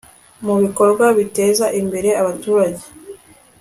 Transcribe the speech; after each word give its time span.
mubikorwa 0.45 1.05
biteza 1.17 1.65
imbere 1.79 2.09
abaturage 2.21 2.83